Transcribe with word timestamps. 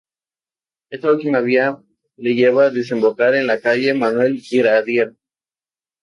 Esta 0.89 1.11
última 1.11 1.41
vía 1.41 1.79
le 2.17 2.33
lleva 2.33 2.63
a 2.63 2.69
desembocar 2.71 3.35
en 3.35 3.45
la 3.45 3.59
Calle 3.59 3.93
Manuel 3.93 4.41
Iradier. 4.49 5.13